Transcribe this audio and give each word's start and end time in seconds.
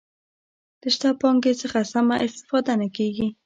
له 0.81 0.87
شته 0.95 1.09
پانګې 1.21 1.53
څخه 1.61 1.79
سمه 1.93 2.15
استفاده 2.25 2.73
نه 2.81 2.87
کیږي. 2.95 3.27